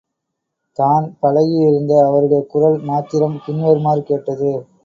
தான் 0.79 1.05
பழகி 1.19 1.53
யிருந்த 1.57 1.93
அவருடைய 2.05 2.41
குரல் 2.47 2.79
மாத்திரம் 2.81 3.39
பின்வருமாறு 3.45 4.03
கேட்டது. 4.03 4.51